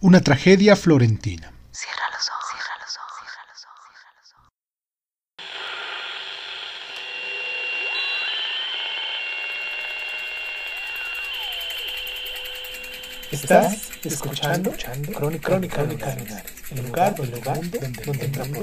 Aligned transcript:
una 0.00 0.20
tragedia 0.20 0.76
florentina. 0.76 1.52
Cierra 1.72 2.04
los 2.12 2.28
ojos, 2.28 2.44
cierra 2.52 2.74
los 2.80 2.96
ojos, 2.96 3.18
cierra 3.18 3.42
los 3.50 3.64
ojos, 3.64 3.90
cierra 3.98 4.14
los 4.20 4.32
ojos. 4.34 4.48
Estás 13.32 13.90
escuchando, 14.04 14.70
Crónica, 15.16 15.48
Crónica, 15.48 15.76
Crónica 15.76 16.44
el 16.70 16.86
lugar, 16.86 17.14
el 17.18 17.30
lugar 17.30 17.60
donde, 17.60 17.78
donde 18.04 18.24
entramos 18.24 18.58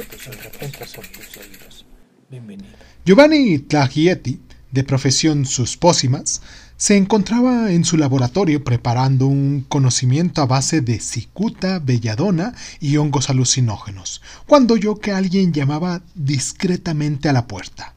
por 0.96 1.08
tus 1.08 1.38
oídos. 1.38 1.86
Bienvenido. 2.30 2.78
Giovanni 3.04 3.60
Tlagieti, 3.60 4.42
de 4.72 4.84
profesión 4.84 5.46
sus 5.46 5.76
pócimas, 5.78 6.42
se 6.78 6.98
encontraba 6.98 7.72
en 7.72 7.86
su 7.86 7.98
laboratorio 7.98 8.64
preparando 8.64 9.28
un 9.28 9.62
conocimiento 9.62 10.42
a 10.42 10.46
base 10.46 10.82
de 10.82 11.00
cicuta, 11.00 11.80
belladona 11.80 12.54
y 12.80 12.98
hongos 12.98 13.30
alucinógenos, 13.30 14.22
cuando 14.46 14.74
oyó 14.74 14.96
que 14.96 15.12
alguien 15.12 15.54
llamaba 15.54 16.02
discretamente 16.16 17.30
a 17.30 17.34
la 17.34 17.48
puerta. 17.48 17.94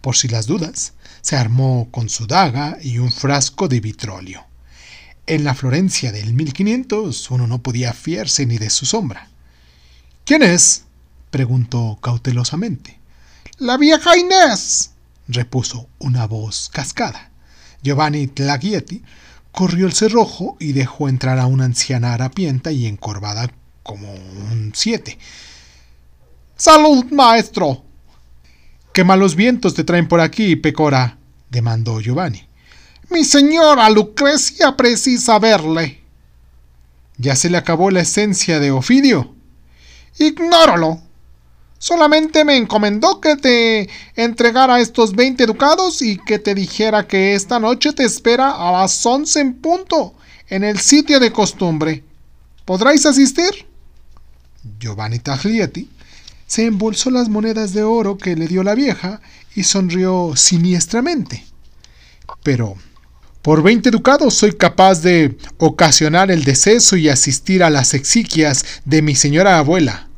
Por 0.00 0.16
si 0.16 0.28
las 0.28 0.46
dudas, 0.46 0.94
se 1.22 1.36
armó 1.36 1.88
con 1.90 2.08
su 2.08 2.26
daga 2.26 2.78
y 2.82 2.98
un 2.98 3.10
frasco 3.10 3.68
de 3.68 3.80
vitrolio. 3.80 4.44
En 5.26 5.44
la 5.44 5.54
Florencia 5.54 6.12
del 6.12 6.32
1500 6.32 7.30
uno 7.30 7.46
no 7.46 7.62
podía 7.62 7.92
fiarse 7.92 8.46
ni 8.46 8.58
de 8.58 8.70
su 8.70 8.86
sombra. 8.86 9.28
¿Quién 10.24 10.42
es? 10.42 10.84
preguntó 11.30 11.98
cautelosamente. 12.00 12.98
La 13.58 13.76
vieja 13.76 14.16
Inés, 14.16 14.92
repuso 15.28 15.88
una 15.98 16.26
voz 16.26 16.70
cascada. 16.72 17.30
Giovanni 17.82 18.26
Tlagieti 18.26 19.02
corrió 19.52 19.86
el 19.86 19.92
cerrojo 19.92 20.56
y 20.60 20.72
dejó 20.72 21.08
entrar 21.08 21.38
a 21.38 21.46
una 21.46 21.64
anciana 21.64 22.14
harapienta 22.14 22.72
y 22.72 22.86
encorvada 22.86 23.50
como 23.82 24.12
un 24.12 24.72
siete. 24.74 25.18
¡Salud, 26.56 27.06
maestro! 27.10 27.84
¿Qué 28.92 29.04
malos 29.04 29.34
vientos 29.34 29.74
te 29.74 29.84
traen 29.84 30.08
por 30.08 30.20
aquí, 30.20 30.56
Pecora? 30.56 31.16
demandó 31.48 32.00
Giovanni. 32.00 32.46
Mi 33.10 33.24
señora 33.24 33.88
Lucrecia 33.90 34.76
precisa 34.76 35.38
verle. 35.38 36.00
¿Ya 37.16 37.34
se 37.36 37.50
le 37.50 37.58
acabó 37.58 37.90
la 37.90 38.00
esencia 38.00 38.60
de 38.60 38.70
Ofidio? 38.70 39.34
Ignóralo. 40.18 41.02
Solamente 41.82 42.44
me 42.44 42.58
encomendó 42.58 43.22
que 43.22 43.36
te 43.36 43.88
entregara 44.14 44.80
estos 44.80 45.14
veinte 45.14 45.46
ducados 45.46 46.02
y 46.02 46.18
que 46.18 46.38
te 46.38 46.54
dijera 46.54 47.08
que 47.08 47.34
esta 47.34 47.58
noche 47.58 47.94
te 47.94 48.04
espera 48.04 48.50
a 48.50 48.70
las 48.70 49.06
once 49.06 49.40
en 49.40 49.54
punto, 49.54 50.12
en 50.50 50.62
el 50.62 50.78
sitio 50.78 51.18
de 51.18 51.32
costumbre. 51.32 52.04
¿Podráis 52.66 53.06
asistir? 53.06 53.66
Giovanni 54.78 55.20
Taglieti 55.20 55.88
se 56.46 56.66
embolsó 56.66 57.10
las 57.10 57.30
monedas 57.30 57.72
de 57.72 57.82
oro 57.82 58.18
que 58.18 58.36
le 58.36 58.46
dio 58.46 58.62
la 58.62 58.74
vieja 58.74 59.22
y 59.54 59.64
sonrió 59.64 60.34
siniestramente. 60.36 61.46
Pero 62.42 62.76
por 63.40 63.62
veinte 63.62 63.90
ducados 63.90 64.34
soy 64.34 64.52
capaz 64.52 65.00
de 65.00 65.38
ocasionar 65.56 66.30
el 66.30 66.44
deceso 66.44 66.98
y 66.98 67.08
asistir 67.08 67.64
a 67.64 67.70
las 67.70 67.94
exequias 67.94 68.66
de 68.84 69.00
mi 69.00 69.14
señora 69.14 69.56
abuela. 69.56 70.09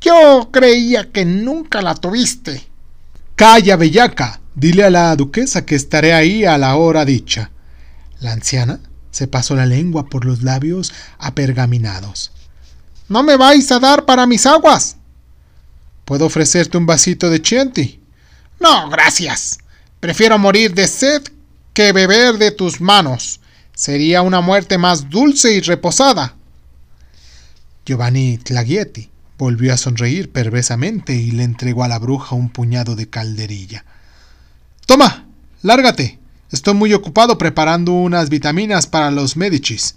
Yo 0.00 0.50
creía 0.52 1.10
que 1.10 1.24
nunca 1.24 1.82
la 1.82 1.94
tuviste. 1.94 2.66
Calla, 3.34 3.76
bellaca. 3.76 4.40
Dile 4.54 4.84
a 4.84 4.90
la 4.90 5.14
duquesa 5.16 5.66
que 5.66 5.74
estaré 5.74 6.14
ahí 6.14 6.44
a 6.44 6.56
la 6.56 6.76
hora 6.76 7.04
dicha. 7.04 7.50
La 8.20 8.32
anciana 8.32 8.80
se 9.10 9.26
pasó 9.26 9.54
la 9.54 9.66
lengua 9.66 10.06
por 10.06 10.24
los 10.24 10.42
labios 10.42 10.92
apergaminados. 11.18 12.32
¿No 13.08 13.22
me 13.22 13.36
vais 13.36 13.70
a 13.72 13.78
dar 13.78 14.04
para 14.04 14.26
mis 14.26 14.46
aguas? 14.46 14.96
¿Puedo 16.04 16.26
ofrecerte 16.26 16.78
un 16.78 16.86
vasito 16.86 17.28
de 17.28 17.42
chianti? 17.42 18.00
No, 18.60 18.88
gracias. 18.88 19.58
Prefiero 20.00 20.38
morir 20.38 20.72
de 20.72 20.88
sed 20.88 21.22
que 21.74 21.92
beber 21.92 22.38
de 22.38 22.52
tus 22.52 22.80
manos. 22.80 23.40
Sería 23.74 24.22
una 24.22 24.40
muerte 24.40 24.78
más 24.78 25.10
dulce 25.10 25.52
y 25.52 25.60
reposada. 25.60 26.34
Giovanni 27.84 28.38
Tlagieti 28.38 29.10
volvió 29.38 29.72
a 29.72 29.76
sonreír 29.76 30.30
perversamente 30.30 31.14
y 31.14 31.30
le 31.30 31.44
entregó 31.44 31.84
a 31.84 31.88
la 31.88 31.98
bruja 31.98 32.34
un 32.34 32.48
puñado 32.48 32.96
de 32.96 33.08
calderilla. 33.08 33.84
Toma, 34.86 35.26
lárgate. 35.62 36.18
Estoy 36.50 36.74
muy 36.74 36.94
ocupado 36.94 37.36
preparando 37.38 37.92
unas 37.92 38.30
vitaminas 38.30 38.86
para 38.86 39.10
los 39.10 39.36
Medicis. 39.36 39.96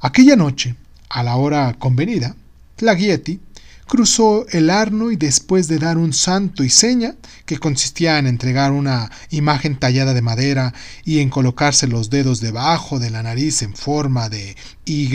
Aquella 0.00 0.36
noche, 0.36 0.76
a 1.08 1.22
la 1.22 1.36
hora 1.36 1.74
convenida, 1.78 2.36
Tlagieti 2.76 3.40
cruzó 3.86 4.46
el 4.50 4.70
Arno 4.70 5.10
y 5.10 5.16
después 5.16 5.68
de 5.68 5.78
dar 5.78 5.96
un 5.96 6.12
santo 6.12 6.64
y 6.64 6.70
seña, 6.70 7.14
que 7.44 7.58
consistía 7.58 8.18
en 8.18 8.26
entregar 8.26 8.72
una 8.72 9.10
imagen 9.30 9.78
tallada 9.78 10.12
de 10.12 10.22
madera 10.22 10.74
y 11.04 11.20
en 11.20 11.30
colocarse 11.30 11.86
los 11.86 12.10
dedos 12.10 12.40
debajo 12.40 12.98
de 12.98 13.10
la 13.10 13.22
nariz 13.22 13.62
en 13.62 13.74
forma 13.74 14.28
de 14.28 14.56
Y, 14.84 15.08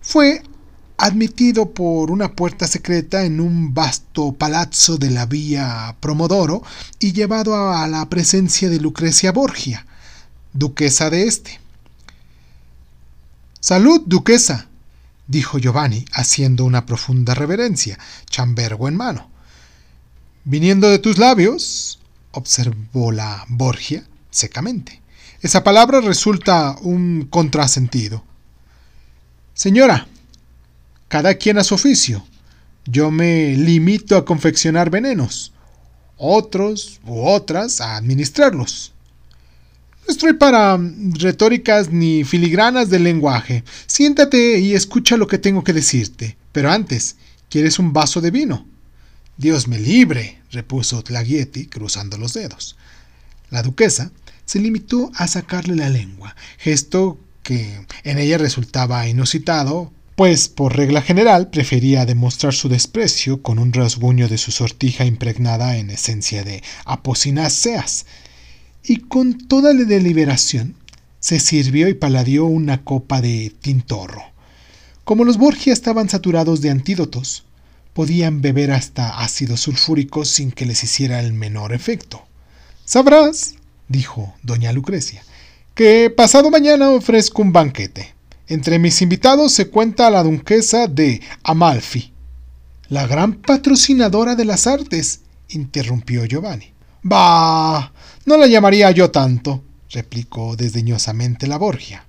fue 0.00 0.42
admitido 1.00 1.70
por 1.70 2.10
una 2.10 2.34
puerta 2.36 2.66
secreta 2.66 3.24
en 3.24 3.40
un 3.40 3.72
vasto 3.72 4.32
palazzo 4.32 4.98
de 4.98 5.10
la 5.10 5.24
vía 5.24 5.96
Promodoro 5.98 6.62
y 6.98 7.12
llevado 7.12 7.72
a 7.72 7.88
la 7.88 8.06
presencia 8.10 8.68
de 8.68 8.78
Lucrecia 8.80 9.32
Borgia, 9.32 9.86
duquesa 10.52 11.08
de 11.08 11.26
este. 11.26 11.58
Salud, 13.60 14.02
duquesa, 14.04 14.68
dijo 15.26 15.58
Giovanni, 15.58 16.04
haciendo 16.12 16.66
una 16.66 16.84
profunda 16.84 17.34
reverencia, 17.34 17.98
chambergo 18.26 18.86
en 18.86 18.96
mano. 18.96 19.30
Viniendo 20.44 20.90
de 20.90 20.98
tus 20.98 21.16
labios, 21.16 21.98
observó 22.32 23.10
la 23.10 23.46
Borgia 23.48 24.04
secamente. 24.30 25.00
Esa 25.40 25.64
palabra 25.64 26.02
resulta 26.02 26.76
un 26.82 27.26
contrasentido. 27.30 28.22
Señora, 29.54 30.06
cada 31.10 31.34
quien 31.34 31.58
a 31.58 31.64
su 31.64 31.74
oficio. 31.74 32.24
Yo 32.86 33.10
me 33.10 33.56
limito 33.56 34.16
a 34.16 34.24
confeccionar 34.24 34.90
venenos, 34.90 35.52
otros 36.16 37.00
u 37.04 37.26
otras 37.26 37.80
a 37.80 37.96
administrarlos. 37.96 38.92
No 40.06 40.12
estoy 40.12 40.34
para 40.34 40.78
retóricas 41.18 41.90
ni 41.90 42.22
filigranas 42.22 42.90
del 42.90 43.02
lenguaje. 43.02 43.64
Siéntate 43.86 44.60
y 44.60 44.74
escucha 44.74 45.16
lo 45.16 45.26
que 45.26 45.38
tengo 45.38 45.64
que 45.64 45.72
decirte. 45.72 46.36
Pero 46.52 46.70
antes, 46.70 47.16
¿quieres 47.48 47.80
un 47.80 47.92
vaso 47.92 48.20
de 48.20 48.30
vino? 48.30 48.64
Dios 49.36 49.66
me 49.66 49.80
libre, 49.80 50.40
repuso 50.52 51.02
Tlagieti, 51.02 51.66
cruzando 51.66 52.18
los 52.18 52.34
dedos. 52.34 52.76
La 53.50 53.64
duquesa 53.64 54.12
se 54.44 54.60
limitó 54.60 55.10
a 55.16 55.26
sacarle 55.26 55.74
la 55.74 55.88
lengua, 55.88 56.36
gesto 56.58 57.18
que 57.42 57.84
en 58.04 58.18
ella 58.18 58.38
resultaba 58.38 59.08
inusitado, 59.08 59.92
pues 60.16 60.48
por 60.48 60.76
regla 60.76 61.02
general 61.02 61.48
prefería 61.50 62.06
demostrar 62.06 62.52
su 62.52 62.68
desprecio 62.68 63.42
con 63.42 63.58
un 63.58 63.72
rasguño 63.72 64.28
de 64.28 64.38
su 64.38 64.50
sortija 64.50 65.04
impregnada 65.04 65.76
en 65.76 65.90
esencia 65.90 66.44
de 66.44 66.62
apocináceas, 66.84 68.06
y 68.82 68.96
con 68.96 69.46
toda 69.48 69.72
la 69.72 69.84
deliberación 69.84 70.74
se 71.20 71.38
sirvió 71.38 71.88
y 71.88 71.94
paladeó 71.94 72.46
una 72.46 72.82
copa 72.82 73.20
de 73.20 73.52
tintorro. 73.60 74.22
Como 75.04 75.24
los 75.24 75.38
Borgia 75.38 75.72
estaban 75.72 76.08
saturados 76.08 76.60
de 76.60 76.70
antídotos, 76.70 77.44
podían 77.92 78.40
beber 78.40 78.72
hasta 78.72 79.20
ácido 79.20 79.56
sulfúrico 79.56 80.24
sin 80.24 80.52
que 80.52 80.66
les 80.66 80.82
hiciera 80.84 81.20
el 81.20 81.32
menor 81.32 81.72
efecto. 81.72 82.22
Sabrás, 82.84 83.54
dijo 83.88 84.34
doña 84.42 84.72
Lucrecia, 84.72 85.22
que 85.74 86.10
pasado 86.10 86.50
mañana 86.50 86.90
ofrezco 86.90 87.42
un 87.42 87.52
banquete. 87.52 88.14
Entre 88.50 88.80
mis 88.80 89.00
invitados 89.00 89.52
se 89.52 89.68
cuenta 89.68 90.10
la 90.10 90.24
duquesa 90.24 90.88
de 90.88 91.20
Amalfi. 91.44 92.12
La 92.88 93.06
gran 93.06 93.34
patrocinadora 93.34 94.34
de 94.34 94.44
las 94.44 94.66
artes, 94.66 95.20
interrumpió 95.50 96.24
Giovanni. 96.24 96.72
Bah, 97.04 97.92
no 98.26 98.36
la 98.36 98.48
llamaría 98.48 98.90
yo 98.90 99.12
tanto, 99.12 99.62
replicó 99.90 100.56
desdeñosamente 100.56 101.46
la 101.46 101.58
Borgia. 101.58 102.04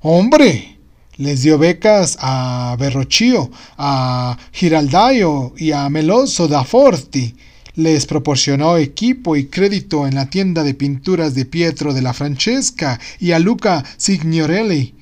Hombre, 0.00 0.78
les 1.18 1.42
dio 1.42 1.58
becas 1.58 2.16
a 2.20 2.74
Berrochio, 2.78 3.50
a 3.76 4.38
Giraldaio 4.52 5.52
y 5.58 5.72
a 5.72 5.90
Meloso 5.90 6.48
da 6.48 6.64
Forti. 6.64 7.36
Les 7.74 8.06
proporcionó 8.06 8.78
equipo 8.78 9.36
y 9.36 9.48
crédito 9.48 10.06
en 10.06 10.14
la 10.14 10.30
tienda 10.30 10.64
de 10.64 10.72
pinturas 10.72 11.34
de 11.34 11.44
Pietro 11.44 11.92
de 11.92 12.00
la 12.00 12.14
Francesca 12.14 12.98
y 13.18 13.32
a 13.32 13.38
Luca 13.38 13.84
Signorelli. 13.98 14.94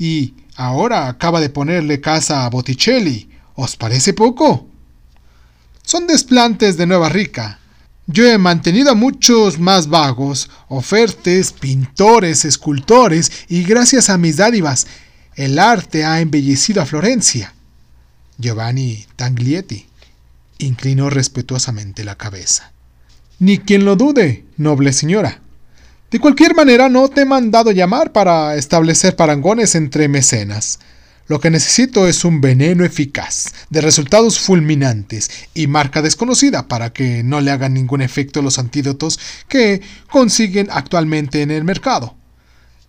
Y 0.00 0.32
ahora 0.56 1.08
acaba 1.08 1.42
de 1.42 1.50
ponerle 1.50 2.00
casa 2.00 2.46
a 2.46 2.48
Botticelli. 2.48 3.28
¿Os 3.54 3.76
parece 3.76 4.14
poco? 4.14 4.66
Son 5.84 6.06
desplantes 6.06 6.78
de 6.78 6.86
Nueva 6.86 7.10
Rica, 7.10 7.58
Yo 8.06 8.26
he 8.26 8.38
mantenido 8.38 8.90
a 8.90 8.94
muchos 8.94 9.60
más 9.60 9.88
vagos, 9.88 10.50
ofertes, 10.68 11.52
pintores, 11.52 12.44
escultores, 12.44 13.30
y 13.48 13.62
gracias 13.62 14.10
a 14.10 14.18
mis 14.18 14.38
dádivas, 14.38 14.86
el 15.36 15.58
arte 15.60 16.04
ha 16.04 16.20
embellecido 16.20 16.82
a 16.82 16.86
Florencia. 16.86 17.54
Giovanni 18.38 19.06
Tanglietti 19.14 19.86
inclinó 20.58 21.10
respetuosamente 21.10 22.02
la 22.02 22.16
cabeza. 22.16 22.72
Ni 23.38 23.58
quien 23.58 23.84
lo 23.84 23.94
dude, 23.94 24.44
noble 24.56 24.92
señora. 24.92 25.40
De 26.10 26.18
cualquier 26.18 26.56
manera, 26.56 26.88
no 26.88 27.08
te 27.08 27.20
he 27.20 27.24
mandado 27.24 27.70
llamar 27.70 28.10
para 28.10 28.56
establecer 28.56 29.14
parangones 29.14 29.76
entre 29.76 30.08
mecenas. 30.08 30.80
Lo 31.28 31.38
que 31.38 31.50
necesito 31.50 32.08
es 32.08 32.24
un 32.24 32.40
veneno 32.40 32.84
eficaz, 32.84 33.52
de 33.70 33.80
resultados 33.80 34.40
fulminantes 34.40 35.30
y 35.54 35.68
marca 35.68 36.02
desconocida 36.02 36.66
para 36.66 36.92
que 36.92 37.22
no 37.22 37.40
le 37.40 37.52
hagan 37.52 37.74
ningún 37.74 38.02
efecto 38.02 38.42
los 38.42 38.58
antídotos 38.58 39.20
que 39.46 39.80
consiguen 40.10 40.66
actualmente 40.72 41.42
en 41.42 41.52
el 41.52 41.62
mercado. 41.62 42.16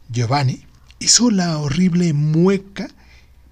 Giovanni 0.10 0.66
hizo 0.98 1.30
la 1.30 1.60
horrible 1.60 2.14
mueca 2.14 2.88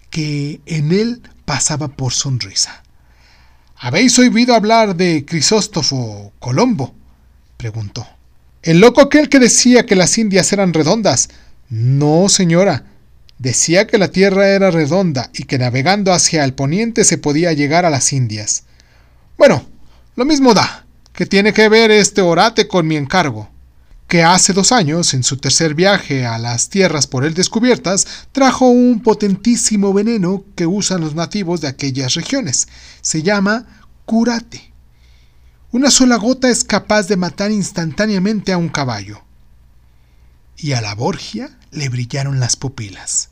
que 0.09 0.61
en 0.65 0.91
él 0.91 1.21
pasaba 1.45 1.89
por 1.89 2.11
sonrisa. 2.11 2.81
¿Habéis 3.77 4.17
oído 4.17 4.55
hablar 4.55 4.95
de 4.95 5.23
Crisóstofo 5.25 6.33
Colombo? 6.39 6.95
preguntó. 7.57 8.18
El 8.61 8.81
loco 8.81 8.99
aquel 8.99 9.29
que 9.29 9.39
decía 9.39 9.85
que 9.85 9.95
las 9.95 10.17
Indias 10.17 10.51
eran 10.51 10.73
redondas. 10.73 11.29
No, 11.69 12.27
señora. 12.27 12.83
Decía 13.37 13.87
que 13.87 13.97
la 13.97 14.09
Tierra 14.09 14.49
era 14.49 14.69
redonda 14.69 15.29
y 15.33 15.43
que 15.43 15.57
navegando 15.57 16.11
hacia 16.11 16.43
el 16.43 16.53
poniente 16.53 17.05
se 17.05 17.17
podía 17.17 17.53
llegar 17.53 17.85
a 17.85 17.89
las 17.89 18.11
Indias. 18.11 18.63
Bueno, 19.37 19.65
lo 20.15 20.25
mismo 20.25 20.53
da. 20.53 20.85
que 21.13 21.25
tiene 21.25 21.53
que 21.53 21.69
ver 21.69 21.91
este 21.91 22.21
orate 22.21 22.67
con 22.67 22.85
mi 22.87 22.97
encargo? 22.97 23.49
Que 24.07 24.23
hace 24.23 24.53
dos 24.53 24.71
años, 24.71 25.13
en 25.13 25.23
su 25.23 25.37
tercer 25.37 25.73
viaje 25.73 26.25
a 26.25 26.37
las 26.37 26.69
tierras 26.69 27.07
por 27.07 27.23
él 27.23 27.33
descubiertas, 27.33 28.07
trajo 28.31 28.67
un 28.67 29.01
potentísimo 29.01 29.93
veneno 29.93 30.43
que 30.55 30.65
usan 30.65 31.01
los 31.01 31.15
nativos 31.15 31.61
de 31.61 31.67
aquellas 31.67 32.15
regiones. 32.15 32.67
Se 33.01 33.21
llama 33.21 33.65
curate. 34.05 34.68
Una 35.71 35.91
sola 35.91 36.15
gota 36.15 36.49
es 36.49 36.63
capaz 36.63 37.07
de 37.07 37.15
matar 37.15 37.51
instantáneamente 37.51 38.51
a 38.51 38.57
un 38.57 38.69
caballo. 38.69 39.21
Y 40.57 40.71
a 40.71 40.81
la 40.81 40.95
Borgia 40.95 41.59
le 41.69 41.89
brillaron 41.89 42.39
las 42.39 42.55
pupilas. 42.55 43.29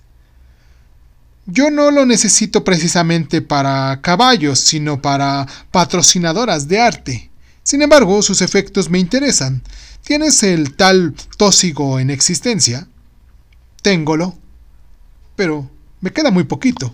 Yo 1.47 1.71
no 1.71 1.89
lo 1.89 2.05
necesito 2.05 2.63
precisamente 2.63 3.41
para 3.41 4.01
caballos, 4.01 4.59
sino 4.59 5.01
para 5.01 5.47
patrocinadoras 5.71 6.67
de 6.67 6.79
arte. 6.79 7.31
Sin 7.63 7.81
embargo, 7.81 8.21
sus 8.21 8.43
efectos 8.43 8.91
me 8.91 8.99
interesan. 8.99 9.63
¿Tienes 10.03 10.43
el 10.43 10.75
tal 10.75 11.15
tósigo 11.37 11.99
en 11.99 12.11
existencia? 12.11 12.87
Téngolo. 13.81 14.37
Pero 15.35 15.71
me 16.01 16.11
queda 16.11 16.29
muy 16.29 16.43
poquito 16.43 16.93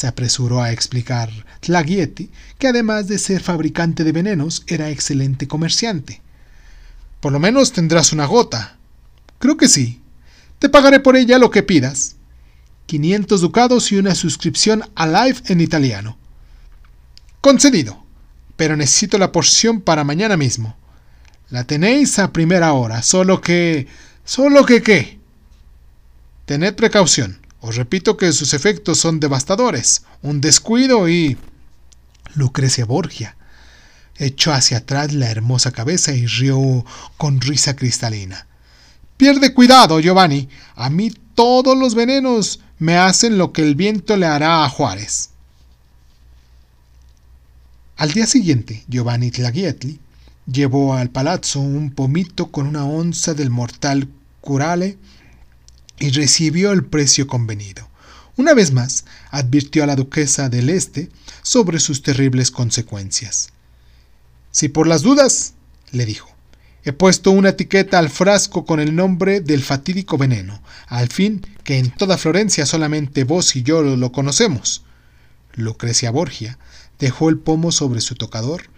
se 0.00 0.06
apresuró 0.06 0.62
a 0.62 0.72
explicar 0.72 1.28
Tlagieti, 1.60 2.30
que 2.58 2.68
además 2.68 3.06
de 3.06 3.18
ser 3.18 3.42
fabricante 3.42 4.02
de 4.02 4.12
venenos, 4.12 4.62
era 4.66 4.88
excelente 4.88 5.46
comerciante. 5.46 6.22
Por 7.20 7.32
lo 7.32 7.38
menos 7.38 7.72
tendrás 7.72 8.14
una 8.14 8.24
gota. 8.24 8.78
Creo 9.38 9.58
que 9.58 9.68
sí. 9.68 10.00
Te 10.58 10.70
pagaré 10.70 11.00
por 11.00 11.16
ella 11.16 11.36
lo 11.36 11.50
que 11.50 11.62
pidas. 11.62 12.16
500 12.86 13.42
ducados 13.42 13.92
y 13.92 13.98
una 13.98 14.14
suscripción 14.14 14.90
a 14.94 15.06
Live 15.06 15.42
en 15.48 15.60
italiano. 15.60 16.16
Concedido. 17.42 18.02
Pero 18.56 18.76
necesito 18.76 19.18
la 19.18 19.32
porción 19.32 19.82
para 19.82 20.02
mañana 20.02 20.38
mismo. 20.38 20.78
La 21.50 21.64
tenéis 21.64 22.18
a 22.18 22.32
primera 22.32 22.72
hora, 22.72 23.02
solo 23.02 23.42
que... 23.42 23.86
¿Solo 24.24 24.64
que 24.64 24.82
qué? 24.82 25.20
Tened 26.46 26.74
precaución. 26.74 27.39
Os 27.60 27.76
repito 27.76 28.16
que 28.16 28.32
sus 28.32 28.54
efectos 28.54 28.98
son 28.98 29.20
devastadores. 29.20 30.02
Un 30.22 30.40
descuido 30.40 31.08
y... 31.08 31.36
Lucrecia 32.34 32.84
Borgia 32.84 33.36
echó 34.20 34.52
hacia 34.52 34.78
atrás 34.78 35.12
la 35.14 35.30
hermosa 35.30 35.72
cabeza 35.72 36.12
y 36.12 36.26
rió 36.26 36.84
con 37.16 37.40
risa 37.40 37.74
cristalina. 37.74 38.46
Pierde 39.16 39.54
cuidado, 39.54 39.98
Giovanni. 39.98 40.48
A 40.76 40.90
mí 40.90 41.10
todos 41.34 41.76
los 41.76 41.94
venenos 41.94 42.60
me 42.78 42.96
hacen 42.96 43.38
lo 43.38 43.52
que 43.52 43.62
el 43.62 43.74
viento 43.74 44.16
le 44.16 44.26
hará 44.26 44.64
a 44.64 44.68
Juárez. 44.68 45.30
Al 47.96 48.12
día 48.12 48.26
siguiente, 48.26 48.84
Giovanni 48.88 49.30
Tlagietli 49.30 50.00
llevó 50.46 50.94
al 50.94 51.10
palazzo 51.10 51.60
un 51.60 51.90
pomito 51.90 52.50
con 52.50 52.66
una 52.66 52.84
onza 52.84 53.34
del 53.34 53.50
mortal 53.50 54.08
curale 54.40 54.98
y 56.00 56.10
recibió 56.10 56.72
el 56.72 56.84
precio 56.84 57.28
convenido. 57.28 57.88
Una 58.36 58.54
vez 58.54 58.72
más, 58.72 59.04
advirtió 59.30 59.84
a 59.84 59.86
la 59.86 59.96
duquesa 59.96 60.48
del 60.48 60.70
Este 60.70 61.10
sobre 61.42 61.78
sus 61.78 62.02
terribles 62.02 62.50
consecuencias. 62.50 63.50
Si 64.50 64.68
por 64.68 64.86
las 64.86 65.02
dudas, 65.02 65.54
le 65.92 66.06
dijo, 66.06 66.34
he 66.82 66.92
puesto 66.92 67.30
una 67.30 67.50
etiqueta 67.50 67.98
al 67.98 68.08
frasco 68.08 68.64
con 68.64 68.80
el 68.80 68.96
nombre 68.96 69.40
del 69.40 69.62
fatídico 69.62 70.16
veneno, 70.16 70.62
al 70.86 71.08
fin 71.08 71.46
que 71.62 71.78
en 71.78 71.90
toda 71.90 72.18
Florencia 72.18 72.66
solamente 72.66 73.24
vos 73.24 73.54
y 73.54 73.62
yo 73.62 73.82
lo 73.82 74.12
conocemos. 74.12 74.84
Lucrecia 75.52 76.10
Borgia 76.10 76.58
dejó 76.98 77.28
el 77.28 77.38
pomo 77.38 77.72
sobre 77.72 78.00
su 78.00 78.14
tocador 78.14 78.70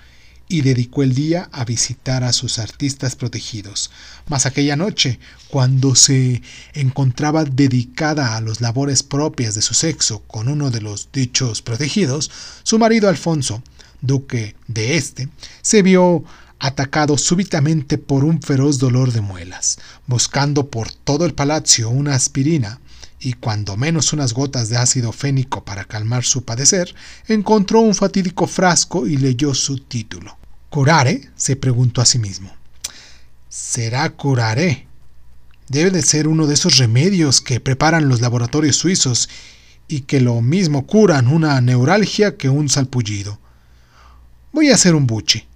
y 0.49 0.63
dedicó 0.63 1.03
el 1.03 1.15
día 1.15 1.49
a 1.53 1.65
visitar 1.65 2.25
a 2.25 2.33
sus 2.33 2.59
artistas 2.59 3.17
protegidos. 3.17 3.91
Mas 4.29 4.47
aquella 4.47 4.77
noche, 4.77 5.19
cuando 5.49 5.95
se 5.95 6.43
encontraba 6.75 7.45
dedicada 7.45 8.37
a 8.37 8.41
las 8.41 8.61
labores 8.61 9.03
propias 9.03 9.55
de 9.55 9.63
su 9.63 9.75
sexo 9.75 10.23
con 10.27 10.49
uno 10.49 10.71
de 10.71 10.81
los 10.81 11.09
dichos 11.13 11.63
protegidos, 11.63 12.31
su 12.63 12.79
marido 12.79 13.09
Alfonso, 13.09 13.63
duque 14.01 14.57
de 14.67 14.97
este, 14.97 15.29
se 15.63 15.83
vio 15.83 16.25
atacado 16.63 17.19
súbitamente 17.19 17.99
por 17.99 18.23
un 18.25 18.41
feroz 18.41 18.79
dolor 18.79 19.13
de 19.13 19.21
muelas. 19.21 19.79
Buscando 20.07 20.69
por 20.69 20.93
todo 20.93 21.27
el 21.27 21.35
palacio 21.35 21.91
una 21.91 22.15
aspirina, 22.15 22.81
y 23.25 23.35
cuando 23.35 23.77
menos 23.77 24.13
unas 24.13 24.35
gotas 24.35 24.69
de 24.69 24.77
ácido 24.77 25.13
fénico 25.13 25.65
para 25.65 25.85
calmar 25.85 26.25
su 26.25 26.45
padecer, 26.45 26.93
encontró 27.29 27.81
un 27.81 27.95
fatídico 27.95 28.49
frasco 28.49 29.07
y 29.07 29.17
leyó 29.17 29.55
su 29.55 29.79
título. 29.79 30.37
¿Curare? 30.71 31.31
se 31.37 31.55
preguntó 31.55 32.01
a 32.01 32.05
sí 32.05 32.19
mismo. 32.19 32.53
¿Será 33.49 34.11
curare? 34.11 34.89
Debe 35.69 35.93
de 35.93 36.03
ser 36.03 36.27
uno 36.27 36.49
de 36.49 36.55
esos 36.55 36.79
remedios 36.79 37.41
que 37.41 37.61
preparan 37.61 38.09
los 38.09 38.21
laboratorios 38.21 38.75
suizos 38.75 39.29
y 39.87 40.01
que 40.01 40.21
lo 40.21 40.41
mismo 40.43 40.85
curan 40.87 41.29
una 41.29 41.61
neuralgia 41.61 42.37
que 42.37 42.49
un 42.49 42.69
salpullido. 42.69 43.39
Voy 44.51 44.71
a 44.71 44.75
hacer 44.75 44.97
un 44.97 45.07
buche. 45.07 45.47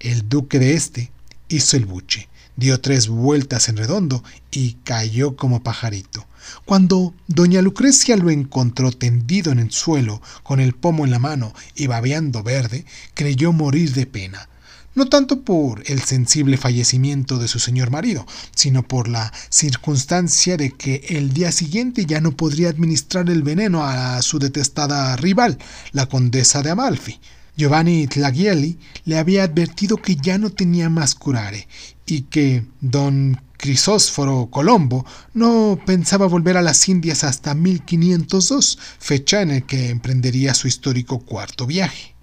El 0.00 0.28
duque 0.28 0.58
de 0.58 0.74
este 0.74 1.12
hizo 1.48 1.76
el 1.76 1.86
buche, 1.86 2.28
dio 2.56 2.80
tres 2.80 3.06
vueltas 3.06 3.68
en 3.68 3.76
redondo 3.76 4.24
y 4.50 4.72
cayó 4.82 5.36
como 5.36 5.62
pajarito. 5.62 6.27
Cuando 6.64 7.14
doña 7.26 7.62
Lucrecia 7.62 8.16
lo 8.16 8.30
encontró 8.30 8.92
tendido 8.92 9.52
en 9.52 9.58
el 9.58 9.70
suelo, 9.70 10.22
con 10.42 10.60
el 10.60 10.74
pomo 10.74 11.04
en 11.04 11.10
la 11.10 11.18
mano 11.18 11.54
y 11.74 11.86
babeando 11.86 12.42
verde, 12.42 12.84
creyó 13.14 13.52
morir 13.52 13.92
de 13.94 14.06
pena, 14.06 14.48
no 14.94 15.06
tanto 15.06 15.42
por 15.42 15.82
el 15.86 16.02
sensible 16.02 16.56
fallecimiento 16.56 17.38
de 17.38 17.48
su 17.48 17.58
señor 17.58 17.90
marido, 17.90 18.26
sino 18.54 18.82
por 18.82 19.08
la 19.08 19.32
circunstancia 19.48 20.56
de 20.56 20.72
que 20.72 21.06
el 21.10 21.32
día 21.32 21.52
siguiente 21.52 22.04
ya 22.04 22.20
no 22.20 22.32
podría 22.32 22.68
administrar 22.68 23.30
el 23.30 23.42
veneno 23.42 23.84
a 23.84 24.20
su 24.22 24.38
detestada 24.38 25.16
rival, 25.16 25.58
la 25.92 26.06
condesa 26.06 26.62
de 26.62 26.70
Amalfi. 26.70 27.20
Giovanni 27.56 28.06
Tlagielli 28.06 28.78
le 29.04 29.18
había 29.18 29.42
advertido 29.42 29.96
que 29.96 30.14
ya 30.14 30.38
no 30.38 30.50
tenía 30.50 30.88
más 30.88 31.14
curare 31.14 31.66
y 32.06 32.22
que 32.22 32.64
don 32.80 33.40
Crisósforo 33.58 34.48
Colombo 34.50 35.04
no 35.34 35.78
pensaba 35.84 36.26
volver 36.26 36.56
a 36.56 36.62
las 36.62 36.88
Indias 36.88 37.24
hasta 37.24 37.54
1502, 37.54 38.78
fecha 38.98 39.42
en 39.42 39.48
la 39.50 39.60
que 39.60 39.90
emprendería 39.90 40.54
su 40.54 40.68
histórico 40.68 41.18
cuarto 41.18 41.66
viaje. 41.66 42.14